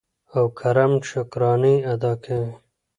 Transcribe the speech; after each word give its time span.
او 0.35 0.43
کرم 0.59 0.91
شکرانې 1.09 1.75
ادا 1.93 2.11
کوي. 2.23 2.51